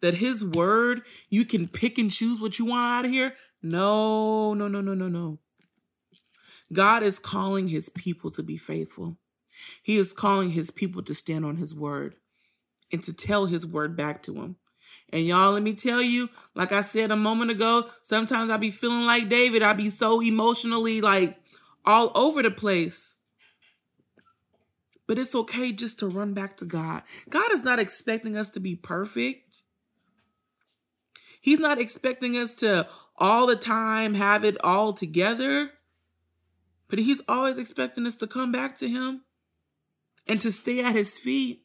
that 0.02 0.16
his 0.16 0.44
word, 0.44 1.02
you 1.30 1.46
can 1.46 1.68
pick 1.68 1.98
and 1.98 2.12
choose 2.12 2.40
what 2.40 2.60
you 2.60 2.66
want 2.66 3.00
out 3.00 3.06
of 3.06 3.12
here. 3.12 3.34
No, 3.62 4.54
no, 4.54 4.68
no, 4.68 4.82
no, 4.82 4.94
no, 4.94 5.08
no. 5.10 5.40
God 6.72 7.04
is 7.04 7.20
calling 7.20 7.68
his 7.68 7.90
people 7.90 8.30
to 8.32 8.44
be 8.44 8.58
faithful. 8.58 9.18
He 9.84 9.98
is 9.98 10.14
calling 10.14 10.52
his 10.52 10.72
people 10.72 11.02
to 11.04 11.14
stand 11.14 11.46
on 11.46 11.58
his 11.58 11.76
word 11.76 12.16
and 12.92 13.04
to 13.04 13.14
tell 13.14 13.48
his 13.48 13.66
word 13.66 13.98
back 13.98 14.24
to 14.24 14.36
him. 14.36 14.56
And 15.12 15.26
y'all, 15.26 15.54
let 15.54 15.64
me 15.64 15.74
tell 15.74 16.02
you, 16.02 16.30
like 16.56 16.72
I 16.72 16.82
said 16.82 17.12
a 17.12 17.16
moment 17.16 17.52
ago, 17.52 17.90
sometimes 18.04 18.52
I 18.52 18.58
be 18.58 18.72
feeling 18.72 19.06
like 19.06 19.30
David. 19.30 19.64
I 19.64 19.74
be 19.74 19.90
so 19.90 20.22
emotionally 20.22 21.02
like 21.02 21.38
all 21.86 22.12
over 22.16 22.44
the 22.44 22.52
place. 22.52 23.16
But 25.08 25.18
it's 25.18 25.34
okay 25.34 25.72
just 25.72 26.00
to 26.00 26.08
run 26.08 26.34
back 26.34 26.58
to 26.58 26.66
God. 26.66 27.02
God 27.30 27.52
is 27.52 27.64
not 27.64 27.80
expecting 27.80 28.38
us 28.38 28.52
to 28.52 28.60
be 28.60 28.76
perfect. 28.76 29.64
He's 31.42 31.60
not 31.60 31.80
expecting 31.80 32.38
us 32.38 32.54
to 32.56 32.88
all 33.20 33.46
the 33.46 33.56
time 33.56 34.16
have 34.16 34.44
it 34.44 34.58
all 34.64 34.94
together, 34.94 35.72
but 36.88 37.00
he's 37.00 37.22
always 37.28 37.58
expecting 37.58 38.08
us 38.08 38.16
to 38.18 38.28
come 38.28 38.52
back 38.52 38.78
to 38.78 38.90
him 38.90 39.22
and 40.26 40.40
to 40.42 40.52
stay 40.52 40.84
at 40.84 40.96
his 40.96 41.18
feet. 41.18 41.64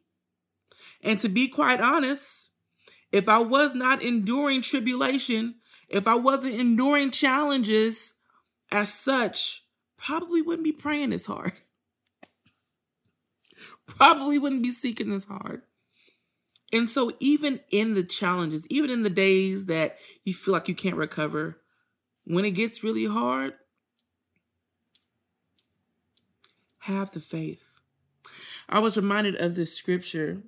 And 1.03 1.21
to 1.21 1.29
be 1.29 1.49
quite 1.49 1.81
honest, 1.81 2.51
if 3.13 3.29
I 3.29 3.39
was 3.39 3.75
not 3.75 4.03
enduring 4.03 4.63
tribulation, 4.63 5.57
if 5.89 6.09
I 6.09 6.17
wasn't 6.17 6.55
enduring 6.55 7.11
challenges 7.11 8.15
as 8.73 8.93
such, 8.93 9.65
probably 9.97 10.43
wouldn't 10.43 10.65
be 10.65 10.73
praying 10.73 11.13
as 11.13 11.27
hard. 11.27 11.53
probably 13.87 14.39
wouldn't 14.39 14.63
be 14.63 14.73
seeking 14.73 15.13
as 15.13 15.27
hard. 15.27 15.63
And 16.75 16.91
so, 16.91 17.13
even 17.21 17.61
in 17.71 17.95
the 17.95 18.03
challenges, 18.03 18.67
even 18.69 18.91
in 18.91 19.05
the 19.05 19.09
days 19.09 19.67
that 19.67 19.97
you 20.25 20.35
feel 20.35 20.53
like 20.53 20.69
you 20.69 20.75
can't 20.75 20.97
recover, 20.97 21.61
when 22.25 22.45
it 22.45 22.51
gets 22.51 22.83
really 22.83 23.07
hard, 23.07 23.55
have 26.81 27.13
the 27.13 27.21
faith. 27.21 27.79
I 28.69 28.81
was 28.81 28.97
reminded 28.97 29.37
of 29.37 29.55
this 29.55 29.73
scripture. 29.73 30.43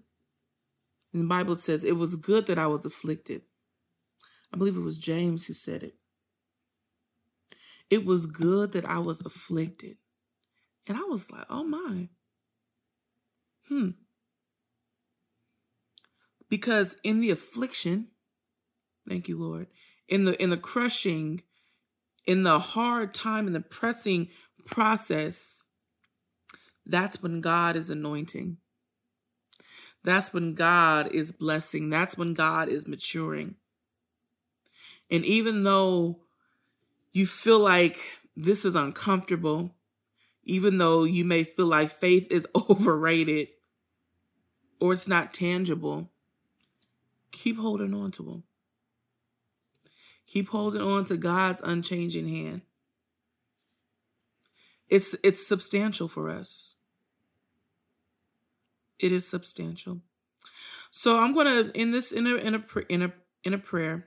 In 1.15 1.21
the 1.21 1.27
Bible 1.27 1.55
says, 1.55 1.85
It 1.85 1.97
was 1.97 2.17
good 2.17 2.47
that 2.49 2.59
I 2.59 2.67
was 2.67 2.85
afflicted. 2.85 3.43
I 4.53 4.57
believe 4.57 4.77
it 4.77 4.81
was 4.81 4.99
James 4.99 5.47
who 5.47 5.55
said 5.55 5.85
it. 5.85 5.95
It 7.89 8.05
was 8.05 8.27
good 8.27 8.73
that 8.73 8.85
I 8.85 8.99
was 8.99 9.25
afflicted. 9.25 9.97
And 10.89 10.99
I 10.99 11.03
was 11.03 11.31
like, 11.31 11.47
oh 11.49 11.63
my. 11.63 12.09
Hmm. 13.69 13.91
Because 16.49 16.97
in 17.03 17.21
the 17.21 17.31
affliction, 17.31 18.09
thank 19.09 19.29
you, 19.29 19.39
Lord, 19.39 19.67
in 20.09 20.25
the 20.25 20.41
in 20.41 20.51
the 20.51 20.57
crushing, 20.57 21.43
in 22.27 22.43
the 22.43 22.59
hard 22.59 23.15
time, 23.15 23.47
in 23.47 23.53
the 23.53 23.61
pressing 23.61 24.29
process, 24.65 25.65
that's 26.85 27.23
when 27.23 27.41
God 27.41 27.77
is 27.77 27.91
anointing. 27.91 28.59
That's 30.05 30.33
when 30.33 30.55
God 30.55 31.13
is 31.13 31.33
blessing. 31.33 31.91
That's 31.91 32.17
when 32.17 32.33
God 32.33 32.69
is 32.69 32.87
maturing. 32.87 33.57
And 35.11 35.25
even 35.25 35.65
though 35.65 36.21
you 37.13 37.27
feel 37.27 37.59
like 37.59 37.99
this 38.37 38.65
is 38.65 38.77
uncomfortable, 38.77 39.75
even 40.45 40.79
though 40.79 41.03
you 41.03 41.25
may 41.25 41.43
feel 41.43 41.67
like 41.67 41.91
faith 41.91 42.29
is 42.31 42.47
overrated 42.71 43.49
or 44.81 44.93
it's 44.93 45.09
not 45.09 45.35
tangible, 45.35 46.11
keep 47.37 47.59
holding 47.59 47.95
on 47.95 48.11
to 48.13 48.29
Him. 48.29 48.43
Keep 50.27 50.49
holding 50.49 50.81
on 50.81 51.05
to 51.05 51.17
God's 51.17 51.61
unchanging 51.63 52.27
hand. 52.27 52.63
It's 54.89 55.15
it's 55.23 55.47
substantial 55.47 56.09
for 56.09 56.31
us. 56.31 56.77
It 58.99 59.13
is 59.13 59.29
substantial. 59.29 60.01
So 60.91 61.19
I'm 61.19 61.35
gonna 61.35 61.71
in 61.75 61.93
this 61.93 62.11
in 62.11 62.27
a 62.27 62.37
in 62.37 62.55
a 62.55 62.65
in 62.89 63.03
a 63.03 63.13
in 63.45 63.55
a 63.55 63.59
prayer. 63.59 64.07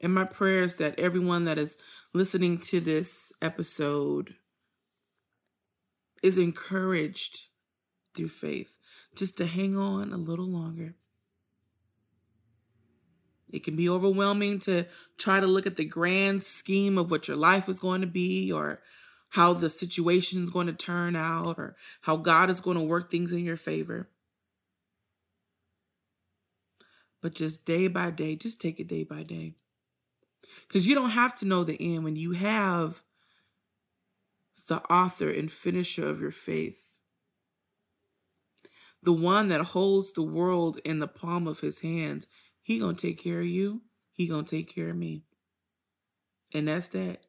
And 0.00 0.12
my 0.12 0.24
prayer 0.24 0.60
is 0.60 0.76
that 0.76 0.98
everyone 0.98 1.44
that 1.44 1.56
is 1.56 1.78
listening 2.12 2.58
to 2.58 2.80
this 2.80 3.32
episode 3.40 4.34
is 6.22 6.36
encouraged 6.36 7.46
through 8.14 8.28
faith 8.28 8.78
just 9.14 9.38
to 9.38 9.46
hang 9.46 9.74
on 9.74 10.12
a 10.12 10.18
little 10.18 10.46
longer. 10.46 10.96
It 13.50 13.64
can 13.64 13.76
be 13.76 13.88
overwhelming 13.88 14.58
to 14.60 14.86
try 15.18 15.40
to 15.40 15.46
look 15.46 15.66
at 15.66 15.76
the 15.76 15.84
grand 15.84 16.42
scheme 16.42 16.98
of 16.98 17.10
what 17.10 17.28
your 17.28 17.36
life 17.36 17.68
is 17.68 17.80
going 17.80 18.00
to 18.00 18.06
be 18.06 18.50
or 18.50 18.80
how 19.30 19.52
the 19.52 19.70
situation 19.70 20.42
is 20.42 20.50
going 20.50 20.66
to 20.66 20.72
turn 20.72 21.14
out 21.14 21.58
or 21.58 21.76
how 22.02 22.16
God 22.16 22.50
is 22.50 22.60
going 22.60 22.76
to 22.76 22.82
work 22.82 23.10
things 23.10 23.32
in 23.32 23.44
your 23.44 23.56
favor. 23.56 24.08
But 27.22 27.34
just 27.34 27.64
day 27.64 27.88
by 27.88 28.10
day, 28.10 28.36
just 28.36 28.60
take 28.60 28.78
it 28.78 28.88
day 28.88 29.04
by 29.04 29.22
day. 29.22 29.54
Because 30.66 30.86
you 30.86 30.94
don't 30.94 31.10
have 31.10 31.36
to 31.36 31.46
know 31.46 31.64
the 31.64 31.80
end 31.80 32.04
when 32.04 32.16
you 32.16 32.32
have 32.32 33.02
the 34.68 34.82
author 34.84 35.30
and 35.30 35.50
finisher 35.50 36.08
of 36.08 36.20
your 36.20 36.30
faith, 36.30 37.00
the 39.02 39.12
one 39.12 39.48
that 39.48 39.60
holds 39.60 40.12
the 40.12 40.22
world 40.22 40.78
in 40.84 40.98
the 40.98 41.08
palm 41.08 41.46
of 41.46 41.60
his 41.60 41.80
hands. 41.80 42.26
He 42.66 42.80
gonna 42.80 42.94
take 42.94 43.22
care 43.22 43.38
of 43.38 43.46
you. 43.46 43.82
He 44.12 44.26
gonna 44.26 44.42
take 44.42 44.74
care 44.74 44.90
of 44.90 44.96
me. 44.96 45.22
And 46.52 46.66
that's 46.66 46.88
that. 46.88 47.20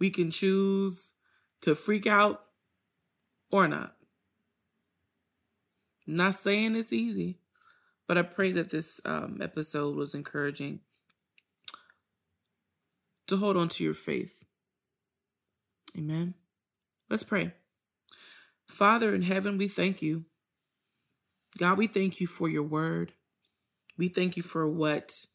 We 0.00 0.10
can 0.10 0.32
choose 0.32 1.12
to 1.60 1.76
freak 1.76 2.08
out 2.08 2.42
or 3.52 3.68
not. 3.68 3.94
not 6.08 6.34
saying 6.34 6.74
it's 6.74 6.92
easy, 6.92 7.38
but 8.08 8.18
I 8.18 8.22
pray 8.22 8.50
that 8.50 8.70
this 8.70 9.00
um, 9.04 9.38
episode 9.40 9.94
was 9.94 10.12
encouraging 10.12 10.80
to 13.28 13.36
hold 13.36 13.56
on 13.56 13.68
to 13.68 13.84
your 13.84 13.94
faith. 13.94 14.42
Amen. 15.96 16.34
Let's 17.08 17.22
pray. 17.22 17.52
Father 18.66 19.14
in 19.14 19.22
heaven, 19.22 19.56
we 19.56 19.68
thank 19.68 20.02
you. 20.02 20.24
God, 21.58 21.78
we 21.78 21.86
thank 21.86 22.20
you 22.20 22.26
for 22.26 22.48
your 22.48 22.64
word. 22.64 23.12
We 24.00 24.08
thank 24.08 24.38
you 24.38 24.42
for 24.42 24.66
what 24.66 25.26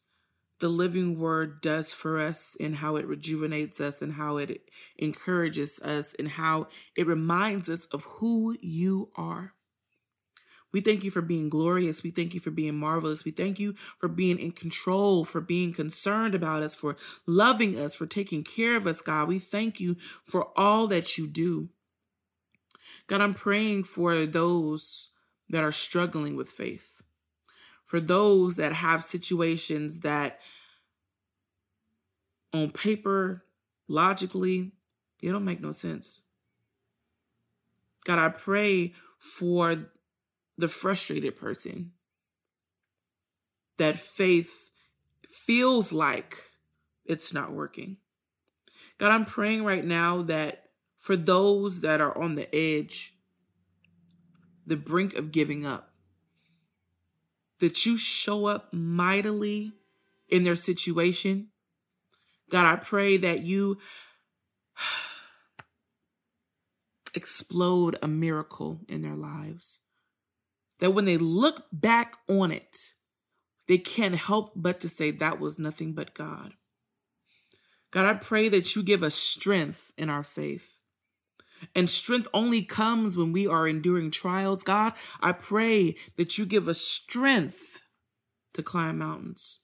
the 0.58 0.68
living 0.68 1.20
word 1.20 1.60
does 1.60 1.92
for 1.92 2.18
us 2.18 2.56
and 2.58 2.74
how 2.74 2.96
it 2.96 3.06
rejuvenates 3.06 3.80
us 3.80 4.02
and 4.02 4.14
how 4.14 4.38
it 4.38 4.60
encourages 4.98 5.78
us 5.78 6.16
and 6.18 6.26
how 6.26 6.66
it 6.96 7.06
reminds 7.06 7.70
us 7.70 7.84
of 7.86 8.02
who 8.04 8.56
you 8.60 9.12
are. 9.14 9.52
We 10.72 10.80
thank 10.80 11.04
you 11.04 11.12
for 11.12 11.22
being 11.22 11.48
glorious. 11.48 12.02
We 12.02 12.10
thank 12.10 12.34
you 12.34 12.40
for 12.40 12.50
being 12.50 12.76
marvelous. 12.76 13.24
We 13.24 13.30
thank 13.30 13.60
you 13.60 13.76
for 13.98 14.08
being 14.08 14.40
in 14.40 14.50
control, 14.50 15.24
for 15.24 15.40
being 15.40 15.72
concerned 15.72 16.34
about 16.34 16.64
us, 16.64 16.74
for 16.74 16.96
loving 17.24 17.78
us, 17.78 17.94
for 17.94 18.06
taking 18.06 18.42
care 18.42 18.76
of 18.76 18.88
us, 18.88 19.00
God. 19.00 19.28
We 19.28 19.38
thank 19.38 19.78
you 19.78 19.96
for 20.24 20.48
all 20.58 20.88
that 20.88 21.16
you 21.16 21.28
do. 21.28 21.68
God, 23.06 23.20
I'm 23.20 23.34
praying 23.34 23.84
for 23.84 24.26
those 24.26 25.12
that 25.48 25.62
are 25.62 25.70
struggling 25.70 26.34
with 26.34 26.48
faith, 26.48 27.04
for 27.86 28.00
those 28.00 28.56
that 28.56 28.72
have 28.72 29.02
situations 29.02 30.00
that 30.00 30.40
on 32.52 32.70
paper, 32.70 33.44
logically, 33.88 34.72
it 35.22 35.30
don't 35.30 35.44
make 35.44 35.60
no 35.60 35.72
sense. 35.72 36.22
God, 38.04 38.18
I 38.18 38.28
pray 38.28 38.92
for 39.18 39.76
the 40.58 40.68
frustrated 40.68 41.36
person 41.36 41.92
that 43.78 43.96
faith 43.96 44.72
feels 45.28 45.92
like 45.92 46.36
it's 47.04 47.32
not 47.32 47.52
working. 47.52 47.98
God, 48.98 49.12
I'm 49.12 49.24
praying 49.24 49.64
right 49.64 49.84
now 49.84 50.22
that 50.22 50.70
for 50.98 51.16
those 51.16 51.82
that 51.82 52.00
are 52.00 52.16
on 52.16 52.34
the 52.34 52.52
edge, 52.54 53.14
the 54.66 54.76
brink 54.76 55.14
of 55.14 55.30
giving 55.30 55.64
up, 55.64 55.90
that 57.60 57.86
you 57.86 57.96
show 57.96 58.46
up 58.46 58.72
mightily 58.72 59.72
in 60.28 60.44
their 60.44 60.56
situation. 60.56 61.48
God, 62.50 62.66
I 62.66 62.76
pray 62.76 63.16
that 63.16 63.40
you 63.40 63.78
explode 67.14 67.96
a 68.02 68.08
miracle 68.08 68.80
in 68.88 69.00
their 69.00 69.16
lives 69.16 69.80
that 70.80 70.90
when 70.90 71.04
they 71.04 71.16
look 71.16 71.66
back 71.72 72.16
on 72.28 72.50
it, 72.50 72.76
they 73.68 73.78
can't 73.78 74.14
help 74.14 74.52
but 74.54 74.80
to 74.80 74.88
say 74.88 75.10
that 75.10 75.40
was 75.40 75.58
nothing 75.58 75.92
but 75.92 76.14
God. 76.14 76.54
God, 77.90 78.06
I 78.06 78.18
pray 78.18 78.48
that 78.48 78.76
you 78.76 78.82
give 78.82 79.02
us 79.02 79.14
strength 79.14 79.92
in 79.96 80.10
our 80.10 80.22
faith. 80.22 80.75
And 81.74 81.88
strength 81.88 82.28
only 82.32 82.62
comes 82.62 83.16
when 83.16 83.32
we 83.32 83.46
are 83.46 83.68
enduring 83.68 84.10
trials. 84.10 84.62
God, 84.62 84.92
I 85.20 85.32
pray 85.32 85.96
that 86.16 86.38
you 86.38 86.46
give 86.46 86.68
us 86.68 86.80
strength 86.80 87.82
to 88.54 88.62
climb 88.62 88.98
mountains. 88.98 89.60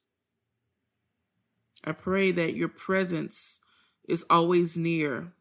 I 1.84 1.92
pray 1.92 2.30
that 2.32 2.54
your 2.54 2.68
presence 2.68 3.60
is 4.08 4.24
always 4.30 4.76
near 4.76 5.32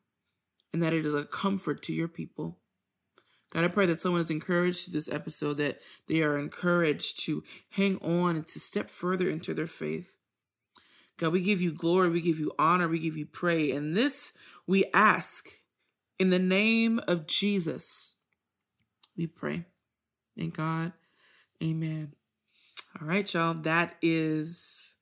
and 0.73 0.81
that 0.81 0.93
it 0.93 1.05
is 1.05 1.13
a 1.13 1.25
comfort 1.25 1.81
to 1.83 1.93
your 1.93 2.07
people. 2.07 2.57
God, 3.53 3.65
I 3.65 3.67
pray 3.67 3.85
that 3.87 3.99
someone 3.99 4.21
is 4.21 4.29
encouraged 4.29 4.85
to 4.85 4.91
this 4.91 5.11
episode, 5.11 5.55
that 5.55 5.81
they 6.07 6.21
are 6.21 6.39
encouraged 6.39 7.19
to 7.25 7.43
hang 7.71 7.97
on 7.97 8.37
and 8.37 8.47
to 8.47 8.59
step 8.59 8.89
further 8.89 9.29
into 9.29 9.53
their 9.53 9.67
faith. 9.67 10.17
God, 11.17 11.33
we 11.33 11.41
give 11.41 11.61
you 11.61 11.73
glory, 11.73 12.09
we 12.09 12.21
give 12.21 12.39
you 12.39 12.53
honor, 12.57 12.87
we 12.87 12.97
give 12.97 13.17
you 13.17 13.25
praise. 13.25 13.75
And 13.75 13.95
this 13.95 14.33
we 14.65 14.85
ask 14.93 15.60
in 16.21 16.29
the 16.29 16.39
name 16.39 16.99
of 17.07 17.27
Jesus. 17.27 18.15
We 19.17 19.27
pray. 19.27 19.65
Thank 20.37 20.55
God. 20.57 20.93
Amen. 21.61 22.13
All 22.99 23.07
right, 23.07 23.31
y'all. 23.33 23.53
That 23.53 23.95
is 24.01 24.95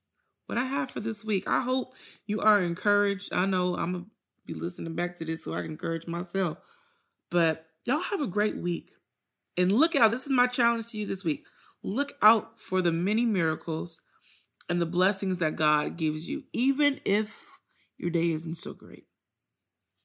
what 0.48 0.58
I 0.58 0.64
have 0.64 0.92
for 0.92 1.00
this 1.00 1.24
week. 1.24 1.48
I 1.48 1.62
hope 1.62 1.94
you 2.26 2.42
are 2.42 2.62
encouraged. 2.62 3.34
I 3.34 3.46
know 3.46 3.76
I'm 3.76 3.92
going 3.92 4.04
to 4.06 4.10
be 4.46 4.54
listening 4.54 4.96
back 4.96 5.18
to 5.18 5.26
this 5.26 5.44
so 5.44 5.54
I 5.54 5.62
can 5.62 5.72
encourage 5.72 6.08
myself. 6.08 6.58
But 7.30 7.70
Y'all 7.86 8.02
have 8.02 8.22
a 8.22 8.28
great 8.28 8.58
week. 8.58 8.92
And 9.58 9.72
look 9.72 9.96
out, 9.96 10.12
this 10.12 10.26
is 10.26 10.32
my 10.32 10.48
challenge 10.48 10.90
to 10.90 11.00
you 11.00 11.06
this 11.06 11.24
week. 11.24 11.46
Look 11.84 12.14
out 12.22 12.60
for 12.60 12.82
the 12.82 12.92
many 12.92 13.26
miracles 13.26 14.02
and 14.70 14.82
the 14.82 14.86
blessings 14.86 15.40
that 15.40 15.56
God 15.56 15.98
gives 15.98 16.30
you, 16.30 16.44
even 16.54 17.00
if 17.06 17.60
your 17.98 18.12
day 18.12 18.32
isn't 18.32 18.56
so 18.56 18.74
great. 18.74 19.06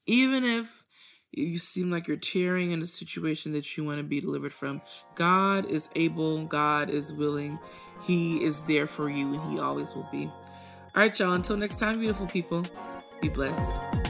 Even 0.07 0.43
if 0.43 0.84
you 1.37 1.57
seem 1.59 1.91
like 1.91 2.07
you're 2.07 2.17
tearing 2.17 2.71
in 2.71 2.81
a 2.81 2.87
situation 2.87 3.51
that 3.53 3.75
you 3.75 3.83
want 3.83 3.97
to 3.97 4.03
be 4.03 4.21
delivered 4.21 4.53
from, 4.53 4.81
God 5.15 5.65
is 5.65 5.89
able, 5.95 6.45
God 6.45 6.89
is 6.89 7.13
willing, 7.13 7.59
He 8.01 8.43
is 8.43 8.63
there 8.63 8.87
for 8.87 9.09
you, 9.09 9.33
and 9.33 9.51
He 9.51 9.59
always 9.59 9.93
will 9.93 10.07
be. 10.11 10.25
All 10.25 11.01
right, 11.01 11.19
y'all, 11.19 11.33
until 11.33 11.57
next 11.57 11.77
time, 11.77 11.99
beautiful 11.99 12.27
people, 12.27 12.65
be 13.21 13.29
blessed. 13.29 14.04